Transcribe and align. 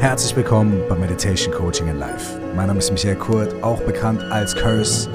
Herzlich 0.00 0.36
willkommen 0.36 0.80
bei 0.88 0.94
Meditation 0.94 1.52
Coaching 1.52 1.88
in 1.88 1.98
Life. 1.98 2.38
Mein 2.54 2.68
Name 2.68 2.78
ist 2.78 2.92
Michael 2.92 3.16
Kurt, 3.16 3.52
auch 3.64 3.80
bekannt 3.80 4.22
als 4.30 4.54
Curse. 4.54 5.10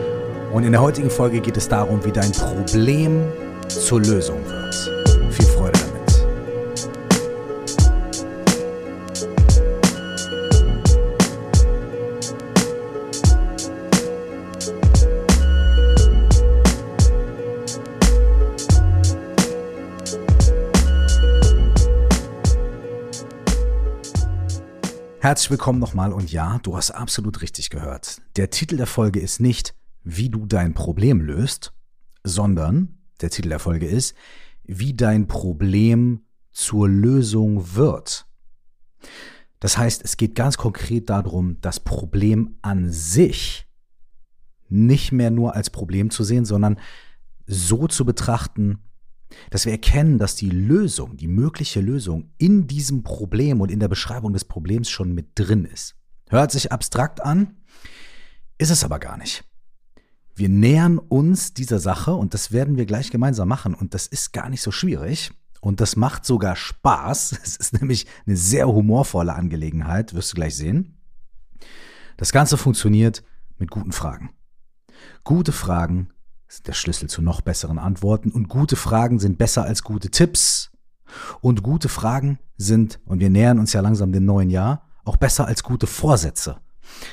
Und 0.52 0.66
in 0.66 0.74
der 0.74 0.82
heutigen 0.82 1.10
Folge 1.10 1.40
geht 1.40 1.56
es 1.56 1.70
darum, 1.70 2.04
wie 2.04 2.12
dein 2.12 2.34
Problem 2.34 3.22
zur 3.70 4.02
Lösung 4.02 4.46
wird. 4.46 4.63
Herzlich 25.24 25.52
willkommen 25.52 25.80
nochmal 25.80 26.12
und 26.12 26.34
ja, 26.34 26.60
du 26.64 26.76
hast 26.76 26.92
absolut 26.92 27.42
richtig 27.42 27.70
gehört. 27.70 28.22
Der 28.36 28.50
Titel 28.50 28.76
der 28.76 28.88
Folge 28.88 29.22
ist 29.22 29.40
nicht, 29.40 29.74
wie 30.04 30.28
du 30.28 30.46
dein 30.46 30.74
Problem 30.74 31.22
löst, 31.22 31.72
sondern 32.26 32.98
der 33.22 33.30
Titel 33.30 33.48
der 33.48 33.60
Folge 33.60 33.88
ist, 33.88 34.18
wie 34.66 34.94
dein 34.94 35.30
Problem 35.30 36.26
zur 36.52 36.90
Lösung 36.90 37.74
wird. 37.74 38.26
Das 39.62 39.78
heißt, 39.78 40.04
es 40.04 40.18
geht 40.18 40.36
ganz 40.36 40.58
konkret 40.58 41.10
darum, 41.10 41.56
das 41.62 41.80
Problem 41.80 42.58
an 42.62 42.92
sich 42.92 43.66
nicht 44.68 45.14
mehr 45.14 45.32
nur 45.32 45.56
als 45.56 45.70
Problem 45.70 46.10
zu 46.10 46.26
sehen, 46.26 46.44
sondern 46.44 46.78
so 47.48 47.88
zu 47.88 48.04
betrachten, 48.04 48.80
dass 49.50 49.66
wir 49.66 49.72
erkennen, 49.72 50.18
dass 50.18 50.36
die 50.36 50.50
Lösung, 50.50 51.18
die 51.18 51.28
mögliche 51.28 51.82
Lösung 51.82 52.32
in 52.38 52.68
diesem 52.68 53.04
Problem 53.04 53.62
und 53.62 53.72
in 53.72 53.80
der 53.80 53.88
Beschreibung 53.88 54.34
des 54.34 54.46
Problems 54.46 54.90
schon 54.90 55.14
mit 55.14 55.32
drin 55.36 55.66
ist. 55.66 55.96
Hört 56.30 56.52
sich 56.52 56.72
abstrakt 56.72 57.22
an, 57.22 57.58
ist 58.58 58.72
es 58.72 58.84
aber 58.84 59.00
gar 59.00 59.18
nicht. 59.18 59.44
Wir 60.36 60.50
nähern 60.50 60.98
uns 60.98 61.54
dieser 61.54 61.80
Sache 61.80 62.14
und 62.14 62.34
das 62.34 62.52
werden 62.52 62.78
wir 62.78 62.86
gleich 62.86 63.12
gemeinsam 63.12 63.48
machen 63.48 63.76
und 63.76 63.94
das 63.94 64.08
ist 64.08 64.34
gar 64.34 64.50
nicht 64.50 64.62
so 64.62 64.72
schwierig 64.72 65.32
und 65.62 65.80
das 65.80 65.96
macht 65.96 66.26
sogar 66.26 66.56
Spaß. 66.56 67.40
Es 67.44 67.56
ist 67.56 67.74
nämlich 67.74 68.08
eine 68.26 68.36
sehr 68.36 68.68
humorvolle 68.68 69.34
Angelegenheit, 69.34 70.14
wirst 70.14 70.32
du 70.32 70.36
gleich 70.36 70.56
sehen. 70.56 70.98
Das 72.18 72.32
Ganze 72.32 72.58
funktioniert 72.58 73.24
mit 73.58 73.70
guten 73.70 73.92
Fragen. 73.92 74.32
Gute 75.24 75.52
Fragen 75.52 76.13
ist 76.54 76.68
der 76.68 76.74
Schlüssel 76.74 77.10
zu 77.10 77.24
noch 77.24 77.42
besseren 77.42 77.80
Antworten. 77.80 78.32
Und 78.32 78.48
gute 78.48 78.76
Fragen 78.76 79.18
sind 79.18 79.40
besser 79.40 79.64
als 79.64 79.82
gute 79.82 80.12
Tipps. 80.12 80.70
Und 81.42 81.64
gute 81.64 81.90
Fragen 81.90 82.38
sind, 82.58 83.00
und 83.06 83.20
wir 83.20 83.32
nähern 83.32 83.58
uns 83.58 83.74
ja 83.74 83.82
langsam 83.82 84.12
dem 84.12 84.26
neuen 84.26 84.52
Jahr, 84.52 84.84
auch 85.04 85.16
besser 85.16 85.48
als 85.48 85.64
gute 85.64 85.88
Vorsätze. 85.88 86.58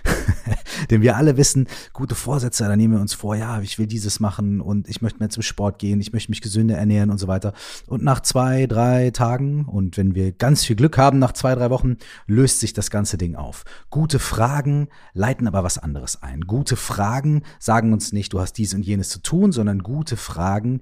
Denn 0.91 1.03
wir 1.03 1.17
alle 1.17 1.37
wissen, 1.37 1.69
gute 1.93 2.15
Vorsätze, 2.15 2.65
da 2.65 2.77
nehmen 2.77 2.95
wir 2.95 3.01
uns 3.01 3.15
vor, 3.15 3.37
ja, 3.37 3.61
ich 3.61 3.79
will 3.79 3.87
dieses 3.87 4.21
machen 4.21 4.61
und 4.61 4.89
ich 4.89 5.03
möchte 5.03 5.19
mehr 5.19 5.31
zum 5.31 5.43
Sport 5.43 5.79
gehen, 5.79 6.01
ich 6.01 6.13
möchte 6.13 6.31
mich 6.31 6.41
gesünder 6.41 6.77
ernähren 6.77 7.11
und 7.11 7.19
so 7.19 7.29
weiter. 7.29 7.53
Und 7.87 8.03
nach 8.03 8.21
zwei, 8.21 8.67
drei 8.67 9.11
Tagen 9.11 9.65
und 9.65 9.97
wenn 9.97 10.15
wir 10.15 10.33
ganz 10.33 10.65
viel 10.65 10.77
Glück 10.77 10.99
haben, 10.99 11.19
nach 11.19 11.33
zwei, 11.33 11.55
drei 11.55 11.71
Wochen, 11.71 11.97
löst 12.27 12.61
sich 12.61 12.73
das 12.73 12.91
ganze 12.91 13.19
Ding 13.19 13.37
auf. 13.37 13.65
Gute 13.91 14.19
Fragen 14.19 14.89
leiten 15.13 15.47
aber 15.47 15.65
was 15.65 15.79
anderes 15.79 16.23
ein. 16.23 16.43
Gute 16.43 16.77
Fragen 16.77 17.43
sagen 17.59 17.93
uns 17.93 18.13
nicht, 18.13 18.33
du 18.33 18.41
hast 18.41 18.55
dies 18.55 18.75
und 18.75 18.83
jenes 18.83 19.09
zu 19.09 19.21
tun, 19.21 19.53
sondern 19.53 19.81
gute 19.81 20.17
Fragen 20.17 20.81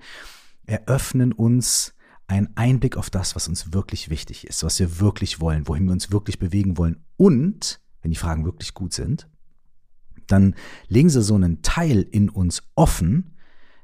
eröffnen 0.67 1.33
uns 1.33 1.95
einen 2.27 2.51
Einblick 2.57 2.97
auf 2.97 3.11
das, 3.11 3.35
was 3.35 3.49
uns 3.49 3.73
wirklich 3.73 4.11
wichtig 4.11 4.47
ist, 4.47 4.63
was 4.63 4.79
wir 4.79 5.01
wirklich 5.01 5.41
wollen, 5.41 5.67
wohin 5.67 5.87
wir 5.87 5.93
uns 5.93 6.13
wirklich 6.13 6.39
bewegen 6.39 6.77
wollen 6.77 7.03
und 7.17 7.81
wenn 8.03 8.11
die 8.11 8.17
Fragen 8.17 8.45
wirklich 8.45 8.75
gut 8.75 8.93
sind, 8.93 9.29
dann 10.27 10.55
legen 10.89 11.09
sie 11.09 11.23
so 11.23 11.35
einen 11.35 11.63
Teil 11.63 12.03
in 12.03 12.29
uns 12.29 12.63
offen, 12.75 13.37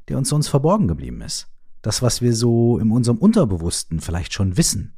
der 0.08 0.18
uns 0.18 0.28
sonst 0.28 0.48
verborgen 0.48 0.88
geblieben 0.88 1.20
ist. 1.22 1.48
Das, 1.82 2.02
was 2.02 2.22
wir 2.22 2.34
so 2.34 2.78
in 2.78 2.90
unserem 2.90 3.18
Unterbewussten 3.18 4.00
vielleicht 4.00 4.32
schon 4.32 4.56
wissen. 4.56 4.94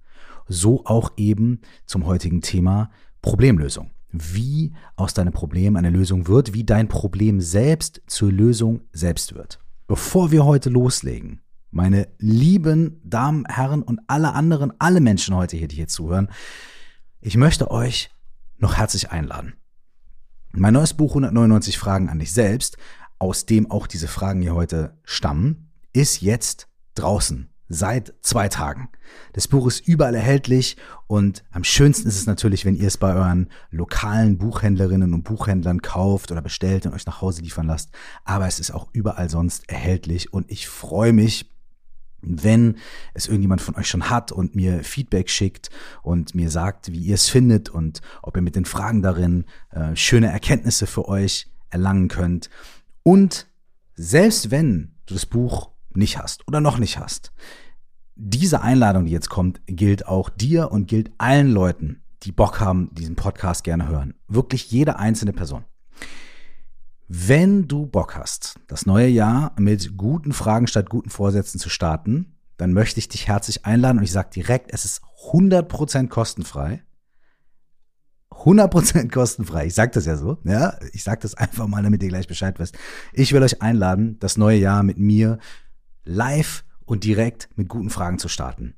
So 0.48 0.84
auch 0.84 1.12
eben 1.16 1.60
zum 1.86 2.06
heutigen 2.06 2.42
Thema 2.42 2.90
Problemlösung. 3.22 3.90
Wie 4.12 4.72
aus 4.94 5.12
deinem 5.12 5.32
Problem 5.32 5.76
eine 5.76 5.90
Lösung 5.90 6.28
wird, 6.28 6.54
wie 6.54 6.64
dein 6.64 6.88
Problem 6.88 7.40
selbst 7.40 8.02
zur 8.06 8.30
Lösung 8.30 8.82
selbst 8.92 9.34
wird. 9.34 9.58
Bevor 9.88 10.30
wir 10.30 10.44
heute 10.44 10.70
loslegen, 10.70 11.40
meine 11.70 12.08
lieben 12.18 13.00
Damen, 13.04 13.44
Herren 13.46 13.82
und 13.82 14.00
alle 14.06 14.32
anderen, 14.32 14.72
alle 14.78 15.00
Menschen 15.00 15.34
heute 15.34 15.56
hier, 15.56 15.68
die 15.68 15.76
hier 15.76 15.88
zuhören, 15.88 16.28
ich 17.20 17.36
möchte 17.36 17.70
euch 17.70 18.10
noch 18.58 18.76
herzlich 18.76 19.10
einladen. 19.10 19.54
Mein 20.52 20.74
neues 20.74 20.94
Buch 20.94 21.10
199 21.10 21.78
Fragen 21.78 22.08
an 22.08 22.18
dich 22.18 22.32
selbst, 22.32 22.76
aus 23.18 23.46
dem 23.46 23.70
auch 23.70 23.86
diese 23.86 24.08
Fragen 24.08 24.40
hier 24.40 24.54
heute 24.54 24.96
stammen, 25.04 25.70
ist 25.92 26.20
jetzt 26.20 26.68
draußen 26.94 27.50
seit 27.68 28.14
zwei 28.20 28.48
Tagen. 28.48 28.88
Das 29.32 29.48
Buch 29.48 29.66
ist 29.66 29.86
überall 29.86 30.14
erhältlich 30.14 30.76
und 31.06 31.44
am 31.50 31.64
schönsten 31.64 32.08
ist 32.08 32.16
es 32.16 32.26
natürlich, 32.26 32.64
wenn 32.64 32.76
ihr 32.76 32.86
es 32.86 32.96
bei 32.96 33.14
euren 33.14 33.50
lokalen 33.70 34.38
Buchhändlerinnen 34.38 35.14
und 35.14 35.24
Buchhändlern 35.24 35.82
kauft 35.82 36.30
oder 36.30 36.42
bestellt 36.42 36.86
und 36.86 36.94
euch 36.94 37.06
nach 37.06 37.20
Hause 37.20 37.42
liefern 37.42 37.66
lasst. 37.66 37.90
Aber 38.24 38.46
es 38.46 38.60
ist 38.60 38.70
auch 38.70 38.88
überall 38.92 39.28
sonst 39.28 39.68
erhältlich 39.68 40.32
und 40.32 40.50
ich 40.50 40.68
freue 40.68 41.12
mich, 41.12 41.50
wenn 42.22 42.76
es 43.14 43.26
irgendjemand 43.26 43.60
von 43.60 43.76
euch 43.76 43.88
schon 43.88 44.10
hat 44.10 44.32
und 44.32 44.54
mir 44.54 44.82
Feedback 44.82 45.30
schickt 45.30 45.70
und 46.02 46.34
mir 46.34 46.50
sagt, 46.50 46.92
wie 46.92 47.00
ihr 47.00 47.14
es 47.14 47.28
findet 47.28 47.68
und 47.68 48.00
ob 48.22 48.36
ihr 48.36 48.42
mit 48.42 48.56
den 48.56 48.64
Fragen 48.64 49.02
darin 49.02 49.44
äh, 49.70 49.94
schöne 49.94 50.30
Erkenntnisse 50.30 50.86
für 50.86 51.08
euch 51.08 51.48
erlangen 51.70 52.08
könnt. 52.08 52.50
Und 53.02 53.46
selbst 53.94 54.50
wenn 54.50 54.92
du 55.06 55.14
das 55.14 55.26
Buch 55.26 55.70
nicht 55.94 56.18
hast 56.18 56.46
oder 56.48 56.60
noch 56.60 56.78
nicht 56.78 56.98
hast, 56.98 57.32
diese 58.16 58.62
Einladung, 58.62 59.04
die 59.04 59.12
jetzt 59.12 59.28
kommt, 59.28 59.60
gilt 59.66 60.06
auch 60.06 60.30
dir 60.30 60.72
und 60.72 60.88
gilt 60.88 61.12
allen 61.18 61.50
Leuten, 61.50 62.02
die 62.22 62.32
Bock 62.32 62.60
haben, 62.60 62.90
diesen 62.94 63.14
Podcast 63.14 63.62
gerne 63.62 63.88
hören. 63.88 64.14
Wirklich 64.26 64.70
jede 64.70 64.98
einzelne 64.98 65.32
Person. 65.32 65.64
Wenn 67.08 67.68
du 67.68 67.86
Bock 67.86 68.16
hast, 68.16 68.58
das 68.66 68.84
neue 68.84 69.06
Jahr 69.06 69.54
mit 69.58 69.96
guten 69.96 70.32
Fragen 70.32 70.66
statt 70.66 70.90
guten 70.90 71.10
Vorsätzen 71.10 71.60
zu 71.60 71.68
starten, 71.68 72.36
dann 72.56 72.72
möchte 72.72 72.98
ich 72.98 73.08
dich 73.08 73.28
herzlich 73.28 73.64
einladen 73.64 73.98
und 73.98 74.04
ich 74.04 74.12
sage 74.12 74.30
direkt, 74.34 74.72
es 74.72 74.84
ist 74.84 75.02
100% 75.30 76.08
kostenfrei. 76.08 76.82
100% 78.30 79.10
kostenfrei. 79.12 79.66
Ich 79.66 79.74
sage 79.74 79.92
das 79.92 80.06
ja 80.06 80.16
so. 80.16 80.38
Ja, 80.44 80.78
ich 80.92 81.04
sage 81.04 81.20
das 81.20 81.34
einfach 81.34 81.66
mal, 81.68 81.82
damit 81.82 82.02
ihr 82.02 82.08
gleich 82.08 82.26
Bescheid 82.26 82.58
wisst. 82.58 82.76
Ich 83.12 83.32
will 83.32 83.42
euch 83.42 83.62
einladen, 83.62 84.18
das 84.18 84.36
neue 84.36 84.58
Jahr 84.58 84.82
mit 84.82 84.98
mir 84.98 85.38
live 86.04 86.64
und 86.84 87.04
direkt 87.04 87.48
mit 87.56 87.68
guten 87.68 87.90
Fragen 87.90 88.18
zu 88.18 88.28
starten. 88.28 88.74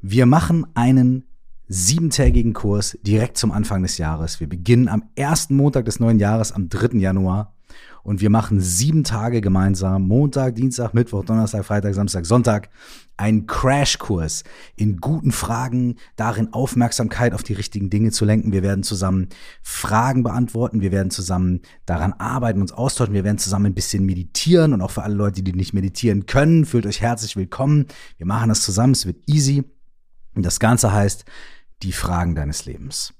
Wir 0.00 0.26
machen 0.26 0.66
einen 0.74 1.24
siebentägigen 1.68 2.54
Kurs 2.54 2.98
direkt 3.02 3.36
zum 3.36 3.52
Anfang 3.52 3.82
des 3.82 3.98
Jahres. 3.98 4.40
Wir 4.40 4.48
beginnen 4.48 4.88
am 4.88 5.04
ersten 5.14 5.54
Montag 5.54 5.84
des 5.84 6.00
neuen 6.00 6.18
Jahres, 6.18 6.52
am 6.52 6.68
3. 6.68 6.98
Januar. 6.98 7.54
Und 8.02 8.22
wir 8.22 8.30
machen 8.30 8.58
sieben 8.60 9.04
Tage 9.04 9.42
gemeinsam, 9.42 10.08
Montag, 10.08 10.54
Dienstag, 10.54 10.94
Mittwoch, 10.94 11.26
Donnerstag, 11.26 11.66
Freitag, 11.66 11.94
Samstag, 11.94 12.24
Sonntag, 12.24 12.70
einen 13.18 13.46
Crashkurs 13.46 14.44
in 14.76 14.96
guten 14.96 15.30
Fragen, 15.30 15.96
darin 16.16 16.54
Aufmerksamkeit 16.54 17.34
auf 17.34 17.42
die 17.42 17.52
richtigen 17.52 17.90
Dinge 17.90 18.10
zu 18.10 18.24
lenken. 18.24 18.52
Wir 18.52 18.62
werden 18.62 18.82
zusammen 18.82 19.28
Fragen 19.60 20.22
beantworten, 20.22 20.80
wir 20.80 20.90
werden 20.90 21.10
zusammen 21.10 21.60
daran 21.84 22.14
arbeiten, 22.14 22.62
uns 22.62 22.72
austauschen, 22.72 23.12
wir 23.12 23.24
werden 23.24 23.36
zusammen 23.36 23.66
ein 23.66 23.74
bisschen 23.74 24.06
meditieren 24.06 24.72
und 24.72 24.80
auch 24.80 24.92
für 24.92 25.02
alle 25.02 25.14
Leute, 25.14 25.42
die 25.42 25.52
nicht 25.52 25.74
meditieren 25.74 26.24
können, 26.24 26.64
fühlt 26.64 26.86
euch 26.86 27.02
herzlich 27.02 27.36
willkommen. 27.36 27.88
Wir 28.16 28.26
machen 28.26 28.48
das 28.48 28.62
zusammen, 28.62 28.94
es 28.94 29.04
wird 29.04 29.28
easy. 29.28 29.64
Und 30.34 30.46
das 30.46 30.60
Ganze 30.60 30.92
heißt, 30.92 31.24
die 31.82 31.92
Fragen 31.92 32.34
deines 32.34 32.64
Lebens. 32.64 33.14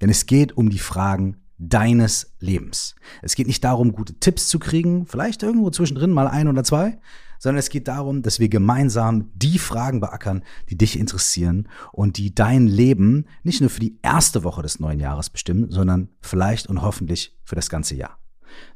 Denn 0.00 0.10
es 0.10 0.26
geht 0.26 0.56
um 0.56 0.70
die 0.70 0.78
Fragen 0.78 1.38
deines 1.58 2.34
Lebens. 2.38 2.94
Es 3.22 3.34
geht 3.34 3.46
nicht 3.46 3.64
darum, 3.64 3.92
gute 3.92 4.18
Tipps 4.18 4.48
zu 4.48 4.58
kriegen, 4.58 5.06
vielleicht 5.06 5.42
irgendwo 5.42 5.70
zwischendrin 5.70 6.10
mal 6.10 6.28
ein 6.28 6.48
oder 6.48 6.64
zwei, 6.64 6.98
sondern 7.38 7.58
es 7.58 7.70
geht 7.70 7.88
darum, 7.88 8.22
dass 8.22 8.40
wir 8.40 8.48
gemeinsam 8.48 9.30
die 9.34 9.58
Fragen 9.58 10.00
beackern, 10.00 10.42
die 10.68 10.76
dich 10.76 10.98
interessieren 10.98 11.68
und 11.92 12.18
die 12.18 12.34
dein 12.34 12.66
Leben 12.66 13.26
nicht 13.42 13.60
nur 13.60 13.70
für 13.70 13.80
die 13.80 13.98
erste 14.02 14.44
Woche 14.44 14.62
des 14.62 14.80
neuen 14.80 15.00
Jahres 15.00 15.30
bestimmen, 15.30 15.70
sondern 15.70 16.08
vielleicht 16.20 16.66
und 16.66 16.82
hoffentlich 16.82 17.36
für 17.44 17.56
das 17.56 17.70
ganze 17.70 17.94
Jahr. 17.94 18.18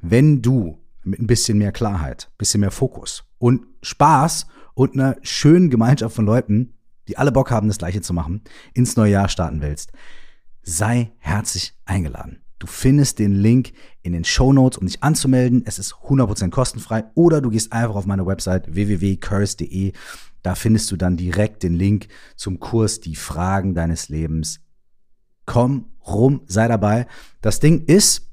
Wenn 0.00 0.42
du 0.42 0.78
mit 1.02 1.20
ein 1.20 1.26
bisschen 1.26 1.58
mehr 1.58 1.72
Klarheit, 1.72 2.30
bisschen 2.36 2.60
mehr 2.60 2.70
Fokus 2.70 3.24
und 3.38 3.62
Spaß 3.82 4.46
und 4.74 4.94
einer 4.94 5.16
schönen 5.22 5.70
Gemeinschaft 5.70 6.14
von 6.14 6.26
Leuten 6.26 6.74
die 7.10 7.18
alle 7.18 7.32
Bock 7.32 7.50
haben, 7.50 7.68
das 7.68 7.78
Gleiche 7.78 8.00
zu 8.00 8.14
machen, 8.14 8.42
ins 8.72 8.96
neue 8.96 9.12
Jahr 9.12 9.28
starten 9.28 9.60
willst, 9.60 9.92
sei 10.62 11.10
herzlich 11.18 11.74
eingeladen. 11.84 12.42
Du 12.60 12.66
findest 12.66 13.18
den 13.18 13.32
Link 13.32 13.72
in 14.02 14.12
den 14.12 14.24
Show 14.24 14.52
Notes, 14.52 14.78
um 14.78 14.86
dich 14.86 15.02
anzumelden. 15.02 15.62
Es 15.66 15.78
ist 15.78 15.94
100% 15.94 16.50
kostenfrei. 16.50 17.04
Oder 17.14 17.40
du 17.40 17.50
gehst 17.50 17.72
einfach 17.72 17.96
auf 17.96 18.06
meine 18.06 18.26
Website 18.26 18.72
www.curse.de. 18.72 19.92
Da 20.42 20.54
findest 20.54 20.90
du 20.92 20.96
dann 20.96 21.16
direkt 21.16 21.62
den 21.62 21.74
Link 21.74 22.08
zum 22.36 22.60
Kurs 22.60 23.00
Die 23.00 23.16
Fragen 23.16 23.74
deines 23.74 24.08
Lebens 24.08 24.60
Komm 25.46 25.86
rum, 26.06 26.42
sei 26.46 26.68
dabei. 26.68 27.08
Das 27.40 27.58
Ding 27.58 27.84
ist, 27.86 28.29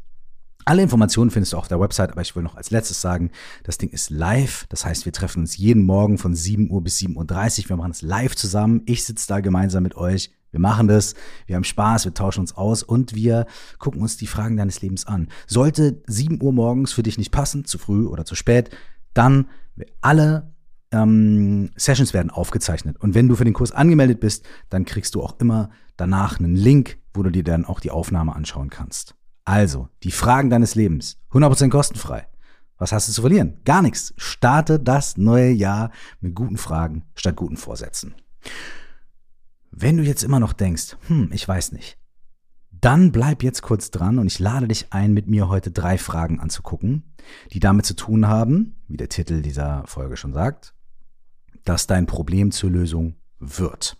alle 0.67 0.81
Informationen 0.81 1.31
findest 1.31 1.53
du 1.53 1.57
auf 1.57 1.69
der 1.69 1.79
Website, 1.79 2.11
aber 2.11 2.21
ich 2.21 2.35
will 2.35 2.43
noch 2.43 2.55
als 2.55 2.71
letztes 2.71 2.99
sagen, 2.99 3.31
das 3.63 3.77
Ding 3.77 3.89
ist 3.89 4.09
live. 4.09 4.65
Das 4.67 4.85
heißt, 4.85 5.05
wir 5.05 5.13
treffen 5.13 5.39
uns 5.39 5.55
jeden 5.55 5.85
Morgen 5.85 6.17
von 6.17 6.35
7 6.35 6.69
Uhr 6.69 6.83
bis 6.83 6.97
7.30 6.99 7.63
Uhr. 7.63 7.69
Wir 7.69 7.77
machen 7.77 7.91
es 7.91 8.01
live 8.01 8.35
zusammen. 8.35 8.81
Ich 8.85 9.05
sitze 9.05 9.27
da 9.29 9.39
gemeinsam 9.39 9.83
mit 9.83 9.95
euch. 9.95 10.31
Wir 10.51 10.59
machen 10.59 10.87
das, 10.87 11.15
wir 11.45 11.55
haben 11.55 11.63
Spaß, 11.63 12.05
wir 12.05 12.13
tauschen 12.13 12.41
uns 12.41 12.55
aus 12.55 12.83
und 12.83 13.15
wir 13.15 13.45
gucken 13.79 14.01
uns 14.01 14.17
die 14.17 14.27
Fragen 14.27 14.57
deines 14.57 14.81
Lebens 14.81 15.05
an. 15.05 15.29
Sollte 15.45 16.01
7 16.07 16.41
Uhr 16.41 16.51
morgens 16.51 16.91
für 16.91 17.03
dich 17.03 17.17
nicht 17.17 17.31
passen, 17.31 17.65
zu 17.65 17.77
früh 17.77 18.05
oder 18.05 18.25
zu 18.25 18.35
spät, 18.35 18.69
dann 19.13 19.47
alle 20.01 20.53
ähm, 20.91 21.69
Sessions 21.75 22.13
werden 22.13 22.29
aufgezeichnet. 22.29 22.97
Und 22.99 23.13
wenn 23.13 23.27
du 23.27 23.35
für 23.35 23.45
den 23.45 23.53
Kurs 23.53 23.71
angemeldet 23.71 24.19
bist, 24.19 24.45
dann 24.69 24.85
kriegst 24.85 25.15
du 25.15 25.21
auch 25.21 25.39
immer 25.39 25.69
danach 25.97 26.39
einen 26.39 26.55
Link, 26.55 26.97
wo 27.13 27.23
du 27.23 27.29
dir 27.29 27.43
dann 27.43 27.65
auch 27.65 27.79
die 27.79 27.91
Aufnahme 27.91 28.35
anschauen 28.35 28.69
kannst. 28.69 29.16
Also, 29.47 29.87
die 30.03 30.11
Fragen 30.11 30.49
deines 30.49 30.75
Lebens, 30.75 31.21
100% 31.31 31.69
kostenfrei. 31.69 32.27
Was 32.77 32.91
hast 32.91 33.07
du 33.07 33.13
zu 33.13 33.21
verlieren? 33.21 33.61
Gar 33.63 33.81
nichts. 33.81 34.13
Starte 34.17 34.77
das 34.77 35.15
neue 35.15 35.51
Jahr 35.51 35.91
mit 36.19 36.35
guten 36.35 36.57
Fragen 36.57 37.05
statt 37.15 37.37
guten 37.37 37.55
Vorsätzen. 37.55 38.13
Wenn 39.71 39.95
du 39.95 40.03
jetzt 40.03 40.23
immer 40.25 40.41
noch 40.41 40.51
denkst, 40.51 40.97
hm, 41.07 41.29
ich 41.31 41.47
weiß 41.47 41.71
nicht, 41.71 41.97
dann 42.71 43.13
bleib 43.13 43.41
jetzt 43.41 43.61
kurz 43.61 43.89
dran 43.89 44.19
und 44.19 44.27
ich 44.27 44.39
lade 44.39 44.67
dich 44.67 44.91
ein, 44.91 45.13
mit 45.13 45.27
mir 45.27 45.47
heute 45.47 45.71
drei 45.71 45.97
Fragen 45.97 46.41
anzugucken, 46.41 47.15
die 47.53 47.61
damit 47.61 47.85
zu 47.85 47.95
tun 47.95 48.27
haben, 48.27 48.75
wie 48.89 48.97
der 48.97 49.07
Titel 49.07 49.41
dieser 49.41 49.87
Folge 49.87 50.17
schon 50.17 50.33
sagt, 50.33 50.73
dass 51.63 51.87
dein 51.87 52.05
Problem 52.05 52.51
zur 52.51 52.71
Lösung 52.71 53.15
wird. 53.39 53.95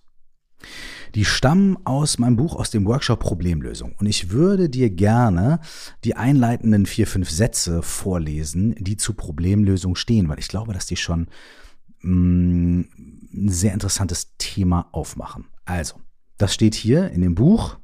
Die 1.16 1.26
stammen 1.26 1.78
aus 1.86 2.20
meinem 2.20 2.36
Buch, 2.36 2.56
aus 2.56 2.70
dem 2.70 2.86
Workshop 2.86 3.20
Problemlösung. 3.20 3.96
Und 3.98 4.08
ich 4.08 4.30
würde 4.30 4.70
dir 4.70 4.90
gerne 4.90 5.60
die 6.04 6.16
einleitenden 6.16 6.86
vier, 6.86 7.08
fünf 7.08 7.30
Sätze 7.30 7.82
vorlesen, 7.82 8.76
die 8.78 8.98
zu 8.98 9.14
Problemlösung 9.14 9.96
stehen, 9.96 10.30
weil 10.30 10.40
ich 10.40 10.48
glaube, 10.48 10.74
dass 10.74 10.86
die 10.86 10.98
schon 10.98 11.28
mm, 12.02 12.82
ein 13.34 13.50
sehr 13.50 13.74
interessantes 13.74 14.36
Thema 14.38 14.90
aufmachen. 14.92 15.46
Also, 15.66 16.02
das 16.38 16.54
steht 16.54 16.76
hier 16.76 17.10
in 17.12 17.22
dem 17.22 17.36
Buch, 17.36 17.78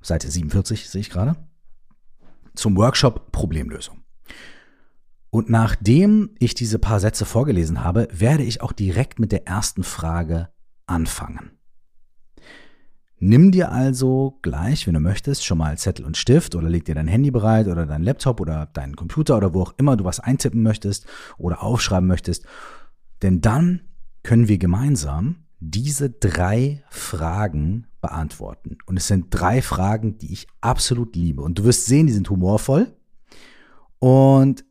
Seite 0.00 0.30
47 0.30 0.88
sehe 0.88 1.00
ich 1.00 1.10
gerade, 1.10 1.36
zum 2.54 2.76
Workshop 2.76 3.32
Problemlösung. 3.32 4.02
Und 5.30 5.48
nachdem 5.48 6.34
ich 6.38 6.54
diese 6.54 6.78
paar 6.78 7.00
Sätze 7.00 7.24
vorgelesen 7.24 7.82
habe, 7.82 8.06
werde 8.12 8.42
ich 8.42 8.60
auch 8.60 8.72
direkt 8.72 9.18
mit 9.18 9.32
der 9.32 9.46
ersten 9.46 9.82
Frage 9.82 10.50
anfangen. 10.86 11.52
Nimm 13.24 13.52
dir 13.52 13.70
also 13.70 14.40
gleich, 14.42 14.88
wenn 14.88 14.94
du 14.94 15.00
möchtest, 15.00 15.44
schon 15.44 15.58
mal 15.58 15.78
Zettel 15.78 16.04
und 16.04 16.16
Stift 16.16 16.56
oder 16.56 16.68
leg 16.68 16.86
dir 16.86 16.96
dein 16.96 17.06
Handy 17.06 17.30
bereit 17.30 17.68
oder 17.68 17.86
dein 17.86 18.02
Laptop 18.02 18.40
oder 18.40 18.66
deinen 18.66 18.96
Computer 18.96 19.36
oder 19.36 19.54
wo 19.54 19.62
auch 19.62 19.74
immer 19.76 19.96
du 19.96 20.02
was 20.02 20.18
eintippen 20.18 20.60
möchtest 20.60 21.06
oder 21.38 21.62
aufschreiben 21.62 22.08
möchtest. 22.08 22.44
Denn 23.22 23.40
dann 23.40 23.82
können 24.24 24.48
wir 24.48 24.58
gemeinsam 24.58 25.44
diese 25.60 26.10
drei 26.10 26.82
Fragen 26.90 27.86
beantworten. 28.00 28.78
Und 28.86 28.96
es 28.96 29.06
sind 29.06 29.26
drei 29.30 29.62
Fragen, 29.62 30.18
die 30.18 30.32
ich 30.32 30.48
absolut 30.60 31.14
liebe. 31.14 31.42
Und 31.42 31.60
du 31.60 31.64
wirst 31.64 31.86
sehen, 31.86 32.08
die 32.08 32.12
sind 32.12 32.28
humorvoll 32.28 32.92
und 34.00 34.64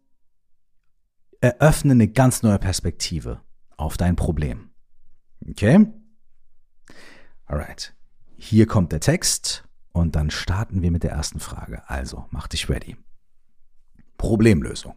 eröffnen 1.40 2.02
eine 2.02 2.10
ganz 2.10 2.44
neue 2.44 2.60
Perspektive 2.60 3.40
auf 3.78 3.96
dein 3.96 4.18
Problem. 4.18 4.72
Okay? 5.48 5.88
Alright. 7.46 7.96
Hier 8.44 8.66
kommt 8.66 8.92
der 8.92 9.00
Text 9.00 9.66
und 9.92 10.16
dann 10.16 10.32
starten 10.32 10.82
wir 10.82 10.90
mit 10.90 11.04
der 11.04 11.12
ersten 11.12 11.40
Frage. 11.40 11.88
Also, 11.88 12.26
mach 12.32 12.48
dich 12.48 12.70
ready. 12.70 12.98
Problemlösung. 14.18 14.96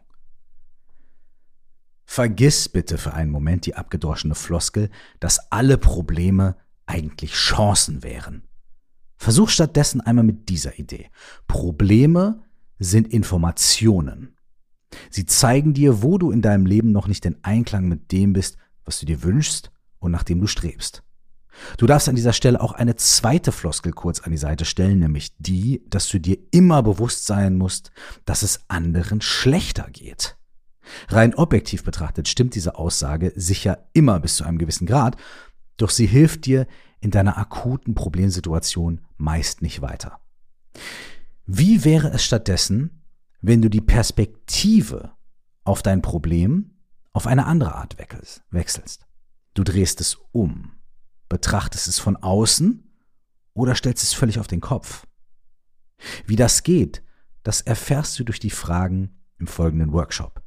Vergiss 2.05 2.67
bitte 2.67 2.97
für 2.97 3.13
einen 3.13 3.29
Moment 3.29 3.67
die 3.67 3.75
abgedroschene 3.75 4.33
Floskel, 4.33 4.89
dass 5.19 5.51
alle 5.51 5.77
Probleme 5.77 6.57
eigentlich 6.87 7.33
Chancen 7.33 8.01
wären. 8.01 8.47
Versuch 9.15 9.49
stattdessen 9.49 10.01
einmal 10.01 10.25
mit 10.25 10.49
dieser 10.49 10.79
Idee. 10.79 11.11
Probleme 11.47 12.41
sind 12.79 13.13
Informationen. 13.13 14.35
Sie 15.11 15.27
zeigen 15.27 15.75
dir, 15.75 16.01
wo 16.01 16.17
du 16.17 16.31
in 16.31 16.41
deinem 16.41 16.65
Leben 16.65 16.91
noch 16.91 17.07
nicht 17.07 17.25
in 17.25 17.37
Einklang 17.43 17.87
mit 17.87 18.11
dem 18.11 18.33
bist, 18.33 18.57
was 18.85 18.99
du 18.99 19.05
dir 19.05 19.21
wünschst 19.21 19.71
und 19.99 20.11
nach 20.11 20.23
dem 20.23 20.41
du 20.41 20.47
strebst. 20.47 21.04
Du 21.77 21.85
darfst 21.85 22.09
an 22.09 22.15
dieser 22.15 22.33
Stelle 22.33 22.61
auch 22.61 22.73
eine 22.73 22.95
zweite 22.95 23.51
Floskel 23.51 23.91
kurz 23.91 24.19
an 24.21 24.31
die 24.31 24.37
Seite 24.37 24.65
stellen, 24.65 24.99
nämlich 24.99 25.35
die, 25.37 25.83
dass 25.89 26.07
du 26.09 26.19
dir 26.19 26.37
immer 26.51 26.83
bewusst 26.83 27.25
sein 27.25 27.57
musst, 27.57 27.91
dass 28.25 28.43
es 28.43 28.61
anderen 28.67 29.21
schlechter 29.21 29.87
geht. 29.91 30.37
Rein 31.07 31.33
objektiv 31.33 31.83
betrachtet 31.83 32.27
stimmt 32.27 32.55
diese 32.55 32.75
Aussage 32.75 33.33
sicher 33.35 33.89
immer 33.93 34.19
bis 34.19 34.35
zu 34.35 34.43
einem 34.43 34.57
gewissen 34.57 34.85
Grad, 34.85 35.17
doch 35.77 35.89
sie 35.89 36.05
hilft 36.05 36.45
dir 36.45 36.67
in 37.01 37.11
deiner 37.11 37.37
akuten 37.37 37.95
Problemsituation 37.95 39.01
meist 39.17 39.61
nicht 39.61 39.81
weiter. 39.81 40.19
Wie 41.45 41.83
wäre 41.83 42.09
es 42.11 42.23
stattdessen, 42.23 43.03
wenn 43.41 43.61
du 43.61 43.69
die 43.69 43.81
Perspektive 43.81 45.11
auf 45.63 45.83
dein 45.83 46.01
Problem 46.01 46.71
auf 47.13 47.27
eine 47.27 47.45
andere 47.45 47.75
Art 47.75 47.97
wechselst? 48.49 49.05
Du 49.53 49.63
drehst 49.63 50.01
es 50.01 50.17
um, 50.31 50.71
betrachtest 51.35 51.89
es 51.89 51.99
von 51.99 52.15
außen 52.15 52.81
oder 53.53 53.75
stellst 53.75 54.03
es 54.03 54.13
völlig 54.13 54.39
auf 54.39 54.47
den 54.47 54.61
Kopf. 54.61 55.05
Wie 56.25 56.37
das 56.37 56.63
geht, 56.63 57.03
das 57.43 57.59
erfährst 57.59 58.17
du 58.17 58.23
durch 58.23 58.39
die 58.39 58.49
Fragen 58.49 59.19
im 59.37 59.45
folgenden 59.45 59.91
Workshop. 59.91 60.41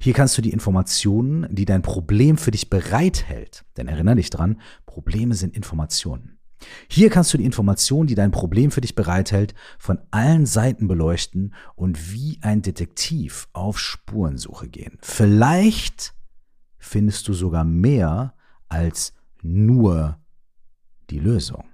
Hier 0.00 0.12
kannst 0.12 0.36
du 0.36 0.42
die 0.42 0.50
Informationen, 0.50 1.46
die 1.48 1.64
dein 1.64 1.80
Problem 1.80 2.36
für 2.36 2.50
dich 2.50 2.68
bereithält, 2.68 3.64
denn 3.78 3.88
erinnere 3.88 4.16
dich 4.16 4.28
dran, 4.28 4.60
Probleme 4.84 5.34
sind 5.34 5.56
Informationen. 5.56 6.38
Hier 6.88 7.08
kannst 7.08 7.32
du 7.32 7.38
die 7.38 7.46
Informationen, 7.46 8.06
die 8.06 8.14
dein 8.14 8.30
Problem 8.30 8.70
für 8.70 8.82
dich 8.82 8.94
bereithält, 8.94 9.54
von 9.78 9.98
allen 10.10 10.44
Seiten 10.44 10.88
beleuchten 10.88 11.54
und 11.74 12.12
wie 12.12 12.38
ein 12.42 12.60
Detektiv 12.60 13.48
auf 13.54 13.78
Spurensuche 13.78 14.68
gehen. 14.68 14.98
Vielleicht 15.00 16.12
findest 16.76 17.28
du 17.28 17.32
sogar 17.32 17.64
mehr 17.64 18.34
als 18.68 19.14
nur 19.42 20.18
die 21.10 21.18
Lösung. 21.18 21.64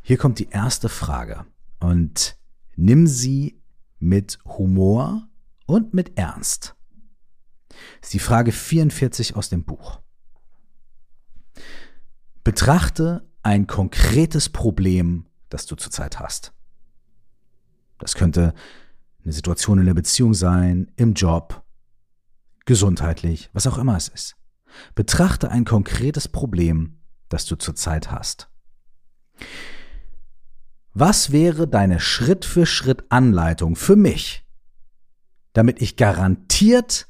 Hier 0.00 0.18
kommt 0.18 0.38
die 0.38 0.48
erste 0.48 0.88
Frage 0.88 1.46
und 1.78 2.36
nimm 2.76 3.06
sie 3.06 3.60
mit 3.98 4.38
Humor 4.44 5.28
und 5.66 5.94
mit 5.94 6.18
Ernst? 6.18 6.74
Das 7.68 8.08
ist 8.08 8.14
die 8.14 8.18
Frage 8.18 8.52
44 8.52 9.36
aus 9.36 9.50
dem 9.50 9.64
Buch. 9.64 10.00
Betrachte 12.42 13.28
ein 13.42 13.66
konkretes 13.66 14.48
Problem, 14.48 15.26
das 15.48 15.66
du 15.66 15.76
zurzeit 15.76 16.18
hast. 16.18 16.52
Das 17.98 18.14
könnte 18.14 18.54
eine 19.22 19.32
Situation 19.32 19.78
in 19.78 19.86
der 19.86 19.94
Beziehung 19.94 20.34
sein, 20.34 20.90
im 20.96 21.14
Job, 21.14 21.59
gesundheitlich, 22.66 23.50
was 23.52 23.66
auch 23.66 23.78
immer 23.78 23.96
es 23.96 24.08
ist. 24.08 24.36
Betrachte 24.94 25.50
ein 25.50 25.64
konkretes 25.64 26.28
Problem, 26.28 27.00
das 27.28 27.46
du 27.46 27.56
zurzeit 27.56 28.10
hast. 28.10 28.48
Was 30.92 31.32
wäre 31.32 31.68
deine 31.68 32.00
Schritt 32.00 32.44
für 32.44 32.66
Schritt 32.66 33.04
Anleitung 33.10 33.76
für 33.76 33.96
mich, 33.96 34.46
damit 35.52 35.80
ich 35.80 35.96
garantiert 35.96 37.08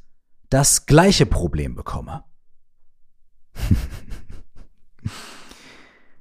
das 0.49 0.87
gleiche 0.87 1.27
Problem 1.27 1.75
bekomme? 1.75 2.25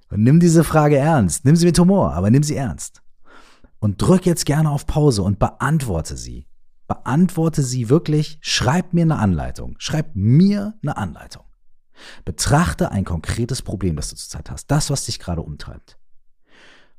Und 0.10 0.24
nimm 0.24 0.40
diese 0.40 0.64
Frage 0.64 0.98
ernst. 0.98 1.46
Nimm 1.46 1.56
sie 1.56 1.68
mit 1.68 1.78
Humor, 1.78 2.14
aber 2.14 2.32
nimm 2.32 2.44
sie 2.44 2.56
ernst. 2.56 3.04
Und 3.80 4.02
drück 4.02 4.26
jetzt 4.26 4.46
gerne 4.46 4.72
auf 4.72 4.88
Pause 4.88 5.22
und 5.22 5.40
beantworte 5.40 6.18
sie. 6.18 6.49
Beantworte 6.90 7.62
sie 7.62 7.88
wirklich. 7.88 8.40
Schreib 8.42 8.94
mir 8.94 9.04
eine 9.04 9.20
Anleitung. 9.20 9.76
Schreib 9.78 10.16
mir 10.16 10.74
eine 10.82 10.98
Anleitung. 10.98 11.44
Betrachte 12.26 12.92
ein 12.92 13.06
konkretes 13.06 13.62
Problem, 13.62 13.96
das 13.96 14.10
du 14.10 14.16
zurzeit 14.16 14.50
hast. 14.50 14.68
Das, 14.72 14.90
was 14.90 15.06
dich 15.06 15.20
gerade 15.20 15.42
umtreibt. 15.42 16.00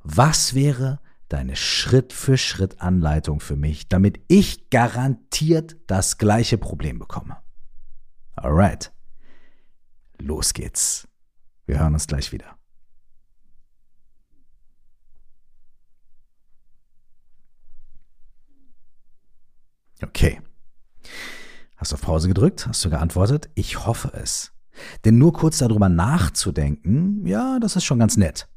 Was 0.02 0.54
wäre 0.54 1.00
deine 1.28 1.56
Schritt-für-Schritt-Anleitung 1.56 3.40
für 3.40 3.56
mich, 3.56 3.88
damit 3.88 4.20
ich 4.28 4.70
garantiert 4.70 5.76
das 5.88 6.18
gleiche 6.18 6.56
Problem 6.56 7.00
bekomme? 7.00 7.38
Alright. 8.37 8.92
Los 10.18 10.54
geht's. 10.54 11.09
Wir 11.66 11.80
hören 11.80 11.94
uns 11.94 12.06
gleich 12.06 12.32
wieder. 12.32 12.60
Okay. 20.02 20.40
Hast 21.76 21.92
du 21.92 21.95
auf 21.95 22.02
Pause 22.02 22.28
gedrückt? 22.28 22.66
Hast 22.66 22.85
du 22.85 22.90
geantwortet? 22.90 23.49
Ich 23.54 23.87
hoffe 23.87 24.12
es. 24.14 24.52
Denn 25.04 25.19
nur 25.19 25.33
kurz 25.33 25.59
darüber 25.59 25.88
nachzudenken, 25.88 27.26
ja, 27.26 27.59
das 27.59 27.76
ist 27.76 27.85
schon 27.85 27.99
ganz 27.99 28.16
nett. 28.16 28.49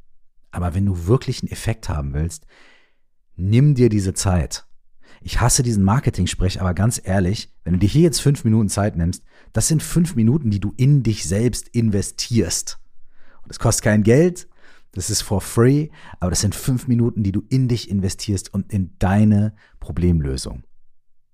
Aber 0.51 0.73
wenn 0.75 0.85
du 0.85 1.07
wirklich 1.07 1.41
einen 1.41 1.51
Effekt 1.51 1.89
haben 1.89 2.13
willst, 2.13 2.45
nimm 3.35 3.75
dir 3.75 3.89
diese 3.89 4.13
Zeit. 4.13 4.65
Ich 5.21 5.39
hasse 5.39 5.63
diesen 5.63 5.83
Marketing-Sprech, 5.83 6.59
aber 6.59 6.73
ganz 6.73 7.01
ehrlich, 7.03 7.53
wenn 7.63 7.73
du 7.73 7.79
dir 7.79 7.89
hier 7.89 8.01
jetzt 8.01 8.19
fünf 8.19 8.43
Minuten 8.43 8.69
Zeit 8.69 8.97
nimmst, 8.97 9.23
das 9.53 9.67
sind 9.67 9.81
fünf 9.81 10.15
Minuten, 10.15 10.51
die 10.51 10.59
du 10.59 10.73
in 10.77 11.01
dich 11.01 11.23
selbst 11.23 11.69
investierst. 11.69 12.79
Und 13.43 13.51
es 13.51 13.59
kostet 13.59 13.85
kein 13.85 14.03
Geld, 14.03 14.47
das 14.91 15.09
ist 15.09 15.21
for 15.21 15.41
free, 15.41 15.89
aber 16.19 16.29
das 16.29 16.41
sind 16.41 16.55
fünf 16.55 16.87
Minuten, 16.87 17.23
die 17.23 17.31
du 17.31 17.43
in 17.49 17.67
dich 17.67 17.89
investierst 17.89 18.53
und 18.53 18.71
in 18.71 18.95
deine 18.99 19.55
Problemlösung. 19.79 20.63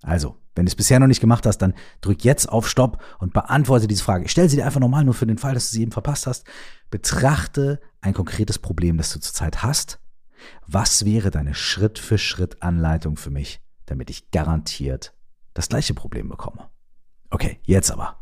Also, 0.02 0.36
wenn 0.54 0.66
du 0.66 0.70
es 0.70 0.76
bisher 0.76 0.98
noch 0.98 1.06
nicht 1.06 1.20
gemacht 1.20 1.46
hast, 1.46 1.58
dann 1.58 1.74
drück 2.00 2.24
jetzt 2.24 2.48
auf 2.48 2.68
Stopp 2.68 3.02
und 3.18 3.32
beantworte 3.32 3.86
diese 3.86 4.02
Frage. 4.02 4.24
Ich 4.24 4.30
stelle 4.30 4.48
sie 4.48 4.56
dir 4.56 4.66
einfach 4.66 4.80
nochmal, 4.80 5.04
nur 5.04 5.14
für 5.14 5.26
den 5.26 5.38
Fall, 5.38 5.54
dass 5.54 5.70
du 5.70 5.76
sie 5.76 5.82
eben 5.82 5.92
verpasst 5.92 6.26
hast. 6.26 6.46
Betrachte 6.90 7.80
ein 8.00 8.14
konkretes 8.14 8.58
Problem, 8.58 8.96
das 8.96 9.12
du 9.12 9.20
zurzeit 9.20 9.62
hast. 9.62 10.00
Was 10.66 11.04
wäre 11.04 11.30
deine 11.30 11.54
Schritt-für-Schritt-Anleitung 11.54 13.16
für 13.16 13.30
mich, 13.30 13.60
damit 13.86 14.10
ich 14.10 14.30
garantiert 14.30 15.14
das 15.54 15.68
gleiche 15.68 15.94
Problem 15.94 16.28
bekomme? 16.28 16.70
Okay, 17.28 17.60
jetzt 17.64 17.90
aber. 17.90 18.16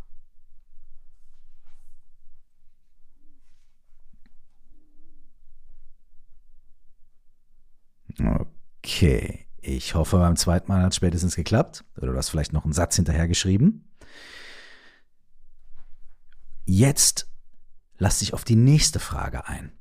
Okay, 8.84 9.47
ich 9.60 9.94
hoffe, 9.94 10.18
beim 10.18 10.36
zweiten 10.36 10.70
Mal 10.70 10.82
hat 10.82 10.92
es 10.92 10.96
spätestens 10.96 11.36
geklappt. 11.36 11.84
Oder 11.96 12.12
du 12.12 12.16
hast 12.16 12.30
vielleicht 12.30 12.52
noch 12.52 12.64
einen 12.64 12.72
Satz 12.72 12.96
hinterher 12.96 13.28
geschrieben. 13.28 13.88
Jetzt 16.64 17.28
lass 17.96 18.20
dich 18.20 18.34
auf 18.34 18.44
die 18.44 18.56
nächste 18.56 19.00
Frage 19.00 19.46
ein. 19.48 19.72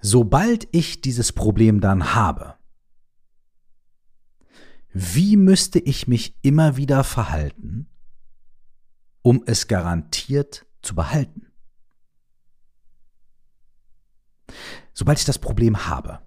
Sobald 0.00 0.68
ich 0.70 1.00
dieses 1.00 1.32
Problem 1.32 1.80
dann 1.80 2.14
habe, 2.14 2.54
wie 4.92 5.36
müsste 5.36 5.78
ich 5.78 6.06
mich 6.06 6.36
immer 6.42 6.76
wieder 6.76 7.04
verhalten, 7.04 7.88
um 9.22 9.42
es 9.46 9.66
garantiert 9.66 10.66
zu 10.82 10.94
behalten? 10.94 11.46
Sobald 14.94 15.18
ich 15.18 15.24
das 15.24 15.38
Problem 15.38 15.86
habe, 15.86 16.20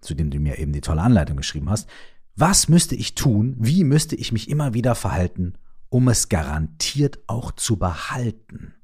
zu 0.00 0.14
dem 0.14 0.30
du 0.30 0.38
mir 0.38 0.58
eben 0.58 0.72
die 0.72 0.80
tolle 0.80 1.02
Anleitung 1.02 1.36
geschrieben 1.36 1.70
hast, 1.70 1.88
was 2.36 2.68
müsste 2.68 2.94
ich 2.94 3.14
tun, 3.14 3.56
wie 3.58 3.84
müsste 3.84 4.16
ich 4.16 4.32
mich 4.32 4.48
immer 4.48 4.72
wieder 4.74 4.94
verhalten, 4.94 5.54
um 5.88 6.08
es 6.08 6.28
garantiert 6.28 7.18
auch 7.26 7.52
zu 7.52 7.76
behalten? 7.76 8.74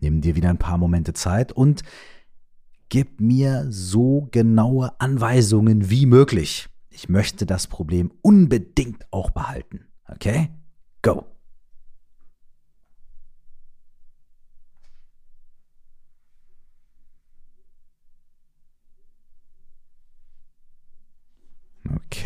Nimm 0.00 0.20
dir 0.20 0.36
wieder 0.36 0.50
ein 0.50 0.58
paar 0.58 0.78
Momente 0.78 1.12
Zeit 1.12 1.50
und 1.52 1.82
gib 2.88 3.20
mir 3.20 3.66
so 3.68 4.28
genaue 4.30 5.00
Anweisungen 5.00 5.90
wie 5.90 6.06
möglich. 6.06 6.68
Ich 6.88 7.08
möchte 7.08 7.46
das 7.46 7.66
Problem 7.66 8.12
unbedingt 8.22 9.06
auch 9.10 9.30
behalten. 9.30 9.86
Okay? 10.06 10.50
Go! 11.02 11.26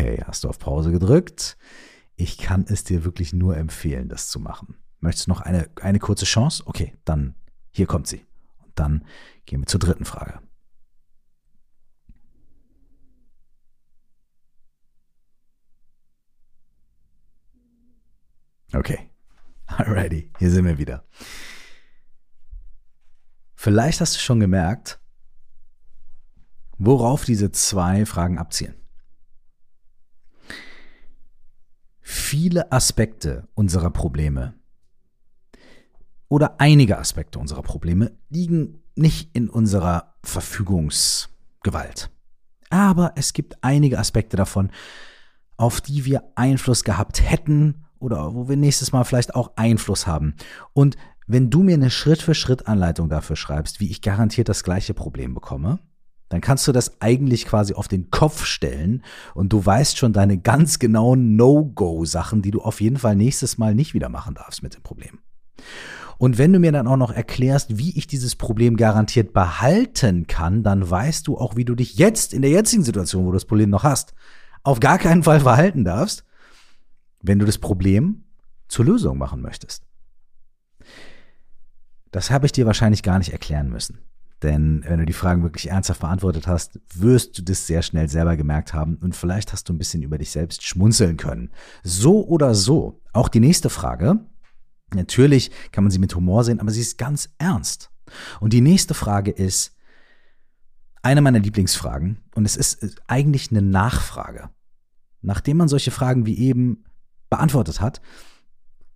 Okay, 0.03 0.21
hast 0.27 0.43
du 0.43 0.49
auf 0.49 0.59
Pause 0.59 0.91
gedrückt? 0.91 1.57
Ich 2.17 2.37
kann 2.37 2.65
es 2.69 2.83
dir 2.83 3.05
wirklich 3.05 3.33
nur 3.33 3.57
empfehlen, 3.57 4.09
das 4.09 4.31
zu 4.31 4.41
machen. 4.41 4.75
Möchtest 4.99 5.29
du 5.29 5.31
noch 5.31 5.41
eine, 5.41 5.71
eine 5.81 6.01
kurze 6.01 6.25
Chance? 6.25 6.65
Okay, 6.67 6.97
dann 7.05 7.37
hier 7.71 7.87
kommt 7.87 8.09
sie. 8.09 8.27
Und 8.65 8.73
dann 8.75 9.07
gehen 9.47 9.61
wir 9.61 9.69
zur 9.69 9.79
dritten 9.79 10.05
Frage. 10.05 10.41
Okay, 18.73 19.09
alrighty, 19.67 20.33
hier 20.37 20.51
sind 20.51 20.65
wir 20.65 20.79
wieder. 20.79 21.07
Vielleicht 23.55 24.01
hast 24.01 24.17
du 24.17 24.19
schon 24.19 24.41
gemerkt, 24.41 24.99
worauf 26.77 27.25
diese 27.25 27.53
zwei 27.53 28.05
Fragen 28.05 28.39
abzielen. 28.39 28.82
Viele 32.13 32.71
Aspekte 32.73 33.49
unserer 33.55 33.91
Probleme 33.91 34.55
oder 36.29 36.61
einige 36.61 36.99
Aspekte 36.99 37.39
unserer 37.39 37.63
Probleme 37.63 38.13
liegen 38.29 38.83
nicht 38.95 39.35
in 39.35 39.49
unserer 39.49 40.15
Verfügungsgewalt. 40.23 42.11
Aber 42.69 43.13
es 43.17 43.33
gibt 43.33 43.65
einige 43.65 43.99
Aspekte 43.99 44.37
davon, 44.37 44.71
auf 45.57 45.81
die 45.81 46.05
wir 46.05 46.23
Einfluss 46.35 46.85
gehabt 46.85 47.23
hätten 47.23 47.87
oder 47.99 48.35
wo 48.35 48.49
wir 48.49 48.57
nächstes 48.57 48.93
Mal 48.93 49.05
vielleicht 49.05 49.35
auch 49.35 49.53
Einfluss 49.57 50.07
haben. 50.07 50.35
Und 50.75 50.97
wenn 51.27 51.49
du 51.49 51.63
mir 51.63 51.75
eine 51.75 51.91
Schritt-für-Schritt-Anleitung 51.91 53.09
dafür 53.09 53.37
schreibst, 53.37 53.81
wie 53.81 53.91
ich 53.91 54.03
garantiert 54.03 54.49
das 54.51 54.65
gleiche 54.65 54.93
Problem 54.93 55.33
bekomme, 55.33 55.79
dann 56.33 56.41
kannst 56.41 56.67
du 56.67 56.73
das 56.73 57.01
eigentlich 57.01 57.47
quasi 57.47 57.75
auf 57.75 57.89
den 57.89 58.11
Kopf 58.11 58.45
stellen 58.45 59.03
und 59.35 59.53
du 59.53 59.65
weißt 59.65 59.99
schon 59.99 60.13
deine 60.13 60.39
ganz 60.39 60.79
genauen 60.79 61.37
No-Go-Sachen, 61.37 62.41
die 62.41 62.51
du 62.51 62.63
auf 62.63 62.81
jeden 62.81 62.97
Fall 62.97 63.17
nächstes 63.17 63.59
Mal 63.59 63.75
nicht 63.75 63.93
wieder 63.93 64.09
machen 64.09 64.35
darfst 64.35 64.63
mit 64.63 64.75
dem 64.75 64.83
Problem. 64.83 65.19
Und 66.17 66.39
wenn 66.39 66.53
du 66.53 66.59
mir 66.59 66.73
dann 66.73 66.87
auch 66.87 66.97
noch 66.97 67.11
erklärst, 67.11 67.79
wie 67.79 67.99
ich 67.99 68.07
dieses 68.07 68.37
Problem 68.37 68.77
garantiert 68.77 69.33
behalten 69.33 70.27
kann, 70.27 70.63
dann 70.63 70.89
weißt 70.89 71.27
du 71.27 71.37
auch, 71.37 71.57
wie 71.57 71.65
du 71.65 71.75
dich 71.75 71.97
jetzt 71.97 72.33
in 72.33 72.43
der 72.43 72.51
jetzigen 72.51 72.85
Situation, 72.85 73.25
wo 73.25 73.31
du 73.31 73.37
das 73.37 73.45
Problem 73.45 73.71
noch 73.71 73.83
hast, 73.83 74.15
auf 74.63 74.81
gar 74.81 74.99
keinen 74.99 75.25
Fall 75.25 75.41
verhalten 75.41 75.85
darfst, 75.85 76.25
wenn 77.21 77.39
du 77.39 77.45
das 77.45 77.59
Problem 77.59 78.25
zur 78.69 78.85
Lösung 78.85 79.19
machen 79.19 79.43
möchtest. 79.43 79.85
Das 82.11 82.31
habe 82.31 82.47
ich 82.47 82.53
dir 82.53 82.67
wahrscheinlich 82.67 83.03
gar 83.03 83.19
nicht 83.19 83.33
erklären 83.33 83.69
müssen. 83.69 83.99
Denn 84.43 84.83
wenn 84.87 84.99
du 84.99 85.07
die 85.07 85.13
Fragen 85.13 85.43
wirklich 85.43 85.71
ernsthaft 85.71 86.01
beantwortet 86.01 86.47
hast, 86.47 86.81
wirst 86.95 87.39
du 87.39 87.43
das 87.43 87.67
sehr 87.67 87.83
schnell 87.83 88.09
selber 88.09 88.37
gemerkt 88.37 88.75
haben 88.75 88.97
und 88.97 89.15
vielleicht 89.15 89.53
hast 89.53 89.69
du 89.69 89.73
ein 89.73 89.79
bisschen 89.79 90.03
über 90.03 90.19
dich 90.19 90.31
selbst 90.31 90.67
schmunzeln 90.67 91.17
können. 91.17 91.51
So 91.85 92.27
oder 92.27 92.55
so, 92.55 93.01
auch 93.13 93.29
die 93.29 93.41
nächste 93.41 93.71
Frage. 93.71 94.21
Natürlich 94.95 95.51
kann 95.71 95.85
man 95.85 95.91
sie 95.91 96.01
mit 96.01 96.15
Humor 96.15 96.45
sehen, 96.45 96.61
aber 96.61 96.71
sie 96.73 96.81
ist 96.81 96.99
ganz 96.99 97.31
ernst. 97.39 97.91
Und 98.41 98.53
die 98.53 98.61
nächste 98.61 98.95
Frage 98.95 99.31
ist 99.31 99.77
eine 101.03 101.21
meiner 101.21 101.39
Lieblingsfragen 101.39 102.19
und 102.35 102.45
es 102.45 102.57
ist 102.57 103.01
eigentlich 103.07 103.51
eine 103.51 103.63
Nachfrage. 103.63 104.51
Nachdem 105.21 105.57
man 105.57 105.69
solche 105.69 105.91
Fragen 105.93 106.27
wie 106.27 106.39
eben 106.39 106.85
beantwortet 107.31 107.81
hat, 107.81 108.01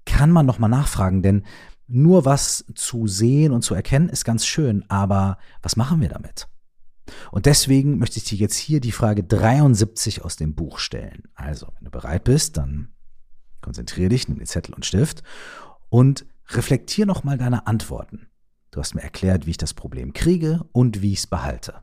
kann 0.05 0.31
man 0.31 0.47
nochmal 0.47 0.71
nachfragen, 0.71 1.23
denn 1.23 1.45
nur 1.89 2.25
was 2.25 2.65
zu 2.75 3.07
sehen 3.07 3.53
und 3.53 3.63
zu 3.63 3.75
erkennen 3.75 4.09
ist 4.09 4.25
ganz 4.25 4.47
schön, 4.47 4.85
aber 4.89 5.39
was 5.63 5.77
machen 5.77 6.01
wir 6.01 6.09
damit? 6.09 6.49
Und 7.31 7.47
deswegen 7.47 7.99
möchte 7.99 8.19
ich 8.19 8.25
dir 8.25 8.39
jetzt 8.39 8.57
hier 8.57 8.81
die 8.81 8.93
Frage 8.93 9.23
73 9.23 10.25
aus 10.25 10.37
dem 10.37 10.55
Buch 10.55 10.79
stellen. 10.79 11.25
Also, 11.35 11.69
wenn 11.77 11.85
du 11.85 11.91
bereit 11.91 12.25
bist, 12.25 12.57
dann 12.57 12.89
konzentriere 13.61 14.09
dich, 14.09 14.29
nimm 14.29 14.39
den 14.39 14.47
Zettel 14.47 14.75
und 14.75 14.85
Stift 14.85 15.23
und 15.89 16.27
reflektier 16.49 17.07
nochmal 17.07 17.39
deine 17.39 17.67
Antworten. 17.67 18.29
Du 18.71 18.81
hast 18.81 18.95
mir 18.95 19.03
erklärt, 19.03 19.47
wie 19.47 19.51
ich 19.51 19.57
das 19.57 19.75
Problem 19.75 20.13
kriege 20.13 20.65
und 20.73 21.01
wie 21.03 21.13
ich 21.13 21.21
es 21.21 21.27
behalte. 21.27 21.81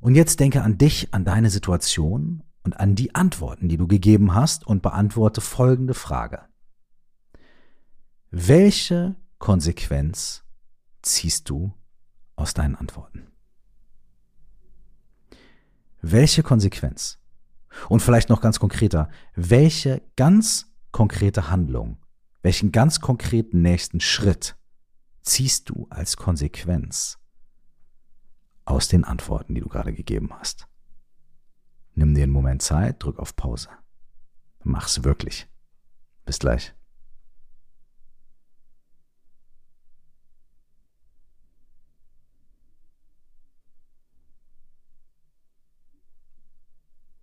Und 0.00 0.14
jetzt 0.14 0.40
denke 0.40 0.62
an 0.62 0.78
dich, 0.78 1.14
an 1.14 1.24
deine 1.24 1.50
Situation 1.50 2.42
und 2.64 2.78
an 2.78 2.94
die 2.94 3.14
Antworten, 3.14 3.68
die 3.68 3.76
du 3.76 3.86
gegeben 3.86 4.34
hast 4.34 4.66
und 4.66 4.82
beantworte 4.82 5.40
folgende 5.40 5.94
Frage. 5.94 6.40
Welche 8.34 9.14
Konsequenz 9.38 10.42
ziehst 11.02 11.50
du 11.50 11.74
aus 12.34 12.54
deinen 12.54 12.76
Antworten? 12.76 13.30
Welche 16.00 16.42
Konsequenz? 16.42 17.18
Und 17.90 18.00
vielleicht 18.00 18.30
noch 18.30 18.40
ganz 18.40 18.58
konkreter, 18.58 19.10
welche 19.34 20.00
ganz 20.16 20.72
konkrete 20.92 21.50
Handlung, 21.50 21.98
welchen 22.40 22.72
ganz 22.72 23.00
konkreten 23.00 23.60
nächsten 23.60 24.00
Schritt 24.00 24.56
ziehst 25.20 25.68
du 25.68 25.86
als 25.90 26.16
Konsequenz 26.16 27.18
aus 28.64 28.88
den 28.88 29.04
Antworten, 29.04 29.54
die 29.54 29.60
du 29.60 29.68
gerade 29.68 29.92
gegeben 29.92 30.30
hast? 30.32 30.66
Nimm 31.94 32.14
dir 32.14 32.22
einen 32.22 32.32
Moment 32.32 32.62
Zeit, 32.62 33.02
drück 33.02 33.18
auf 33.18 33.36
Pause. 33.36 33.68
Mach's 34.64 35.04
wirklich. 35.04 35.48
Bis 36.24 36.38
gleich. 36.38 36.74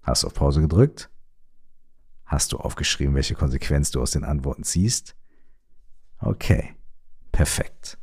Hast 0.10 0.26
auf 0.26 0.34
Pause 0.34 0.62
gedrückt? 0.62 1.12
Hast 2.26 2.52
du 2.52 2.58
aufgeschrieben, 2.58 3.14
welche 3.14 3.36
Konsequenz 3.36 3.92
du 3.92 4.02
aus 4.02 4.10
den 4.10 4.24
Antworten 4.24 4.64
ziehst? 4.64 5.16
Okay, 6.18 6.76
perfekt. 7.32 8.00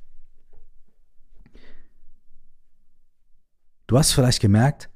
Du 3.88 3.98
hast 3.98 4.12
vielleicht 4.12 4.40
gemerkt, 4.40 4.88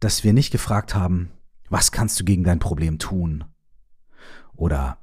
dass 0.00 0.24
wir 0.24 0.32
nicht 0.32 0.50
gefragt 0.50 0.94
haben, 0.94 1.30
was 1.68 1.92
kannst 1.92 2.18
du 2.20 2.24
gegen 2.24 2.44
dein 2.44 2.58
Problem 2.58 2.98
tun? 2.98 3.44
Oder 4.54 4.96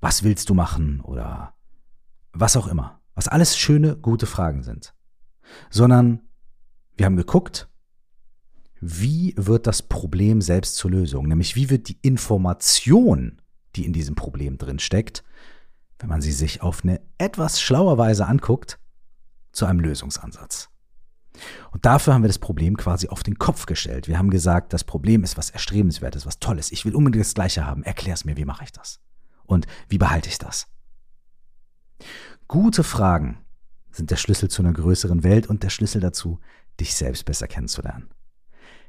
was 0.00 0.24
willst 0.24 0.50
du 0.50 0.54
machen? 0.54 1.00
Oder 1.00 1.54
was 2.34 2.54
auch 2.54 2.66
immer. 2.66 3.00
Was 3.14 3.28
alles 3.28 3.56
schöne, 3.56 3.96
gute 3.96 4.26
Fragen 4.26 4.62
sind. 4.62 4.94
Sondern 5.70 6.20
wir 6.98 7.06
haben 7.06 7.16
geguckt, 7.16 7.71
wie 8.84 9.32
wird 9.36 9.68
das 9.68 9.80
Problem 9.80 10.42
selbst 10.42 10.74
zur 10.74 10.90
Lösung? 10.90 11.28
Nämlich 11.28 11.54
wie 11.54 11.70
wird 11.70 11.88
die 11.88 11.98
Information, 12.02 13.40
die 13.76 13.84
in 13.84 13.92
diesem 13.92 14.16
Problem 14.16 14.58
drin 14.58 14.80
steckt, 14.80 15.22
wenn 16.00 16.08
man 16.08 16.20
sie 16.20 16.32
sich 16.32 16.62
auf 16.62 16.82
eine 16.82 17.00
etwas 17.16 17.60
schlaue 17.60 17.96
Weise 17.96 18.26
anguckt, 18.26 18.80
zu 19.52 19.66
einem 19.66 19.78
Lösungsansatz. 19.78 20.68
Und 21.70 21.86
dafür 21.86 22.12
haben 22.12 22.22
wir 22.22 22.28
das 22.28 22.40
Problem 22.40 22.76
quasi 22.76 23.06
auf 23.06 23.22
den 23.22 23.38
Kopf 23.38 23.66
gestellt. 23.66 24.08
Wir 24.08 24.18
haben 24.18 24.30
gesagt, 24.30 24.72
das 24.72 24.82
Problem 24.82 25.22
ist 25.22 25.38
was 25.38 25.50
Erstrebenswertes, 25.50 26.26
was 26.26 26.40
Tolles. 26.40 26.72
Ich 26.72 26.84
will 26.84 26.96
unbedingt 26.96 27.24
das 27.24 27.34
Gleiche 27.34 27.64
haben. 27.64 27.84
Erklär 27.84 28.14
es 28.14 28.24
mir, 28.24 28.36
wie 28.36 28.44
mache 28.44 28.64
ich 28.64 28.72
das? 28.72 28.98
Und 29.44 29.68
wie 29.88 29.98
behalte 29.98 30.28
ich 30.28 30.38
das? 30.38 30.66
Gute 32.48 32.82
Fragen 32.82 33.38
sind 33.92 34.10
der 34.10 34.16
Schlüssel 34.16 34.50
zu 34.50 34.60
einer 34.62 34.72
größeren 34.72 35.22
Welt 35.22 35.46
und 35.46 35.62
der 35.62 35.70
Schlüssel 35.70 36.00
dazu, 36.00 36.40
dich 36.80 36.96
selbst 36.96 37.24
besser 37.24 37.46
kennenzulernen. 37.46 38.08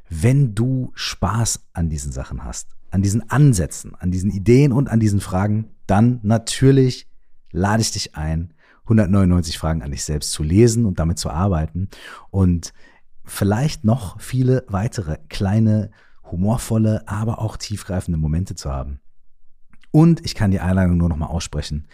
Wenn 0.10 0.54
du 0.54 0.92
Spaß 0.96 1.68
an 1.74 1.90
diesen 1.90 2.12
Sachen 2.12 2.44
hast, 2.44 2.70
an 2.92 3.02
diesen 3.02 3.30
Ansätzen, 3.30 3.96
an 3.96 4.12
diesen 4.12 4.32
Ideen 4.32 4.72
und 4.72 4.90
an 4.90 5.00
diesen 5.00 5.20
Fragen, 5.20 5.70
dann 5.88 6.20
natürlich 6.24 7.08
lade 7.52 7.82
ich 7.82 7.92
dich 7.92 8.16
ein, 8.16 8.54
199 8.84 9.58
Fragen 9.58 9.82
an 9.82 9.92
dich 9.92 10.04
selbst 10.04 10.32
zu 10.32 10.44
lesen 10.44 10.86
und 10.86 11.00
damit 11.00 11.18
zu 11.18 11.30
arbeiten 11.30 11.90
und 12.30 12.74
vielleicht 13.24 13.86
noch 13.86 14.20
viele 14.20 14.66
weitere 14.68 15.18
kleine, 15.30 15.92
humorvolle, 16.30 17.08
aber 17.08 17.40
auch 17.40 17.58
tiefgreifende 17.58 18.20
Momente 18.20 18.56
zu 18.56 18.72
haben. 18.72 19.00
Und 19.92 20.26
ich 20.26 20.36
kann 20.36 20.52
die 20.52 20.60
Einladung 20.60 20.98
nur 20.98 21.10
nochmal 21.10 21.30
aussprechen. 21.30 21.88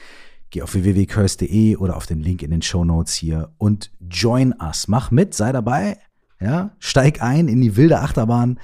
Geh 0.50 0.64
auf 0.64 0.74
www.curse.de 0.74 1.76
oder 1.76 1.96
auf 1.96 2.08
den 2.08 2.22
Link 2.22 2.42
in 2.42 2.50
den 2.50 2.62
Show 2.62 2.84
Notes 2.84 3.14
hier 3.14 3.54
und 3.58 3.92
join 4.10 4.56
us. 4.60 4.88
Mach 4.88 5.12
mit, 5.12 5.36
sei 5.36 5.52
dabei. 5.52 6.00
Ja, 6.40 6.72
steig 6.80 7.22
ein 7.22 7.48
in 7.48 7.62
die 7.62 7.76
wilde 7.76 8.00
Achterbahn, 8.00 8.60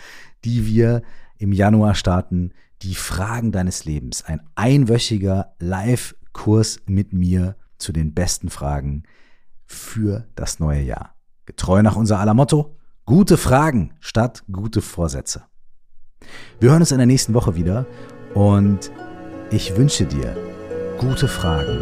die 0.46 0.66
wir 0.66 1.02
im 1.38 1.52
Januar 1.52 1.96
starten. 1.96 2.54
Die 2.82 2.96
Fragen 2.96 3.52
deines 3.52 3.86
Lebens. 3.86 4.24
Ein 4.24 4.42
einwöchiger 4.56 5.54
Live-Kurs 5.60 6.80
mit 6.86 7.14
mir 7.14 7.56
zu 7.78 7.92
den 7.92 8.14
besten 8.14 8.50
Fragen 8.50 9.04
für 9.66 10.28
das 10.36 10.60
neue 10.60 10.82
Jahr. 10.82 11.16
Getreu 11.46 11.82
nach 11.82 11.96
unser 11.96 12.20
aller 12.20 12.34
Motto, 12.34 12.76
gute 13.06 13.38
Fragen 13.38 13.94
statt 14.00 14.44
gute 14.52 14.82
Vorsätze. 14.82 15.44
Wir 16.60 16.72
hören 16.72 16.82
uns 16.82 16.92
in 16.92 16.98
der 16.98 17.08
nächsten 17.08 17.34
Woche 17.34 17.56
wieder 17.56 17.86
und 18.34 18.92
ich 19.52 19.76
wünsche 19.76 20.06
dir 20.06 20.36
gute 20.98 21.28
Fragen, 21.28 21.80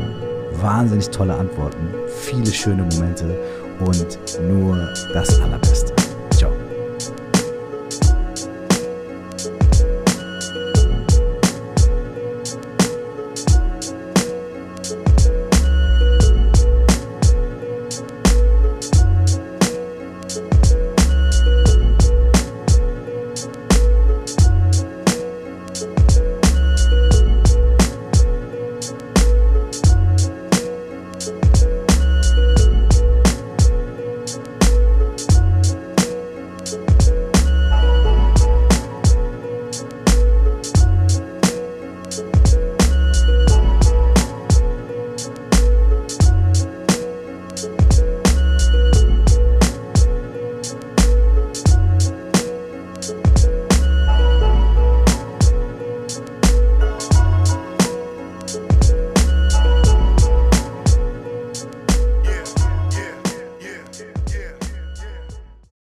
wahnsinnig 0.61 1.09
tolle 1.09 1.35
Antworten, 1.35 1.87
viele 2.07 2.51
schöne 2.51 2.83
Momente 2.83 3.37
und 3.79 4.19
nur 4.47 4.77
das 5.13 5.39
Allerbeste. 5.39 6.02